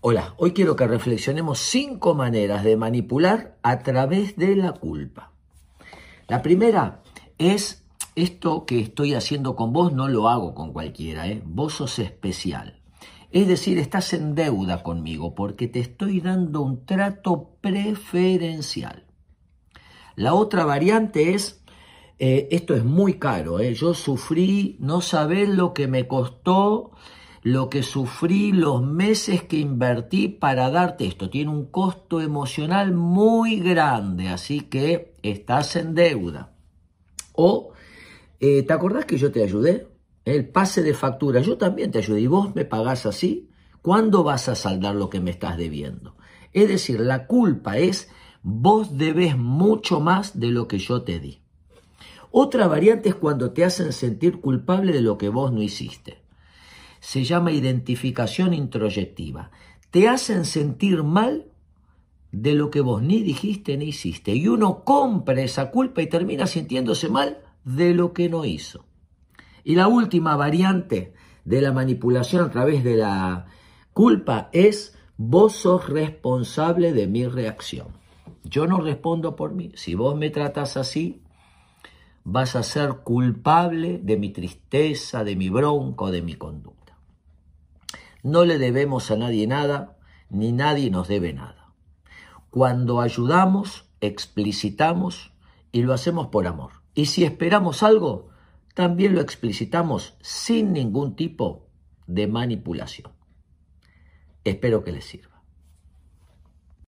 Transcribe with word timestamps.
Hola, 0.00 0.34
hoy 0.36 0.52
quiero 0.52 0.76
que 0.76 0.86
reflexionemos 0.86 1.58
cinco 1.58 2.14
maneras 2.14 2.62
de 2.62 2.76
manipular 2.76 3.58
a 3.64 3.80
través 3.80 4.36
de 4.36 4.54
la 4.54 4.74
culpa. 4.74 5.32
La 6.28 6.40
primera 6.40 7.02
es 7.36 7.84
esto 8.14 8.64
que 8.64 8.78
estoy 8.78 9.14
haciendo 9.14 9.56
con 9.56 9.72
vos, 9.72 9.92
no 9.92 10.06
lo 10.06 10.28
hago 10.28 10.54
con 10.54 10.72
cualquiera, 10.72 11.26
¿eh? 11.26 11.42
vos 11.44 11.74
sos 11.74 11.98
especial. 11.98 12.80
Es 13.32 13.48
decir, 13.48 13.78
estás 13.78 14.12
en 14.12 14.36
deuda 14.36 14.84
conmigo 14.84 15.34
porque 15.34 15.66
te 15.66 15.80
estoy 15.80 16.20
dando 16.20 16.60
un 16.60 16.86
trato 16.86 17.56
preferencial. 17.60 19.04
La 20.14 20.34
otra 20.34 20.64
variante 20.64 21.34
es, 21.34 21.60
eh, 22.20 22.46
esto 22.52 22.76
es 22.76 22.84
muy 22.84 23.14
caro, 23.14 23.58
¿eh? 23.58 23.74
yo 23.74 23.94
sufrí, 23.94 24.76
no 24.78 25.00
sabés 25.00 25.48
lo 25.48 25.74
que 25.74 25.88
me 25.88 26.06
costó 26.06 26.92
lo 27.48 27.70
que 27.70 27.82
sufrí, 27.82 28.52
los 28.52 28.82
meses 28.82 29.42
que 29.42 29.56
invertí 29.56 30.28
para 30.28 30.68
darte 30.68 31.06
esto. 31.06 31.30
Tiene 31.30 31.50
un 31.50 31.64
costo 31.64 32.20
emocional 32.20 32.92
muy 32.92 33.58
grande, 33.60 34.28
así 34.28 34.60
que 34.60 35.14
estás 35.22 35.74
en 35.76 35.94
deuda. 35.94 36.52
O, 37.32 37.72
eh, 38.38 38.64
¿te 38.64 38.72
acordás 38.74 39.06
que 39.06 39.16
yo 39.16 39.32
te 39.32 39.42
ayudé? 39.42 39.88
El 40.26 40.50
pase 40.50 40.82
de 40.82 40.92
factura, 40.92 41.40
yo 41.40 41.56
también 41.56 41.90
te 41.90 41.98
ayudé 41.98 42.20
y 42.20 42.26
vos 42.26 42.54
me 42.54 42.66
pagás 42.66 43.06
así. 43.06 43.48
¿Cuándo 43.80 44.24
vas 44.24 44.50
a 44.50 44.54
saldar 44.54 44.94
lo 44.94 45.08
que 45.08 45.20
me 45.20 45.30
estás 45.30 45.56
debiendo? 45.56 46.16
Es 46.52 46.68
decir, 46.68 47.00
la 47.00 47.26
culpa 47.26 47.78
es 47.78 48.10
vos 48.42 48.98
debes 48.98 49.38
mucho 49.38 50.00
más 50.00 50.38
de 50.38 50.48
lo 50.48 50.68
que 50.68 50.78
yo 50.78 51.00
te 51.00 51.18
di. 51.18 51.40
Otra 52.30 52.68
variante 52.68 53.08
es 53.08 53.14
cuando 53.14 53.52
te 53.52 53.64
hacen 53.64 53.94
sentir 53.94 54.38
culpable 54.38 54.92
de 54.92 55.00
lo 55.00 55.16
que 55.16 55.30
vos 55.30 55.50
no 55.50 55.62
hiciste 55.62 56.27
se 57.08 57.24
llama 57.24 57.52
identificación 57.52 58.52
introyectiva. 58.52 59.50
Te 59.90 60.08
hacen 60.08 60.44
sentir 60.44 61.04
mal 61.04 61.46
de 62.32 62.52
lo 62.52 62.70
que 62.70 62.82
vos 62.82 63.00
ni 63.00 63.22
dijiste 63.22 63.78
ni 63.78 63.86
hiciste. 63.86 64.34
Y 64.34 64.46
uno 64.46 64.84
compra 64.84 65.40
esa 65.40 65.70
culpa 65.70 66.02
y 66.02 66.06
termina 66.06 66.46
sintiéndose 66.46 67.08
mal 67.08 67.38
de 67.64 67.94
lo 67.94 68.12
que 68.12 68.28
no 68.28 68.44
hizo. 68.44 68.84
Y 69.64 69.74
la 69.74 69.88
última 69.88 70.36
variante 70.36 71.14
de 71.46 71.62
la 71.62 71.72
manipulación 71.72 72.44
a 72.44 72.50
través 72.50 72.84
de 72.84 72.96
la 72.98 73.46
culpa 73.94 74.50
es 74.52 74.94
vos 75.16 75.54
sos 75.54 75.88
responsable 75.88 76.92
de 76.92 77.06
mi 77.06 77.26
reacción. 77.26 77.86
Yo 78.44 78.66
no 78.66 78.82
respondo 78.82 79.34
por 79.34 79.54
mí. 79.54 79.72
Si 79.76 79.94
vos 79.94 80.14
me 80.14 80.28
tratas 80.28 80.76
así, 80.76 81.22
vas 82.24 82.54
a 82.54 82.62
ser 82.62 82.96
culpable 83.02 83.98
de 83.98 84.18
mi 84.18 84.28
tristeza, 84.28 85.24
de 85.24 85.36
mi 85.36 85.48
bronco, 85.48 86.10
de 86.10 86.20
mi 86.20 86.34
conducta. 86.34 86.77
No 88.22 88.44
le 88.44 88.58
debemos 88.58 89.10
a 89.10 89.16
nadie 89.16 89.46
nada, 89.46 89.96
ni 90.28 90.52
nadie 90.52 90.90
nos 90.90 91.08
debe 91.08 91.32
nada. 91.32 91.72
Cuando 92.50 93.00
ayudamos, 93.00 93.86
explicitamos 94.00 95.32
y 95.72 95.82
lo 95.82 95.92
hacemos 95.92 96.28
por 96.28 96.46
amor. 96.46 96.72
Y 96.94 97.06
si 97.06 97.24
esperamos 97.24 97.82
algo, 97.82 98.30
también 98.74 99.14
lo 99.14 99.20
explicitamos 99.20 100.16
sin 100.20 100.72
ningún 100.72 101.14
tipo 101.16 101.68
de 102.06 102.26
manipulación. 102.26 103.12
Espero 104.44 104.82
que 104.82 104.92
les 104.92 105.04
sirva. 105.04 105.37